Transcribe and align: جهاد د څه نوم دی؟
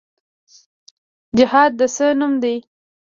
جهاد 1.37 1.71
د 1.79 1.81
څه 1.95 2.07
نوم 2.19 2.33
دی؟ 2.43 2.55